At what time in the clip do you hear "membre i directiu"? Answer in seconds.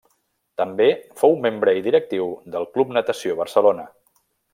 1.43-2.31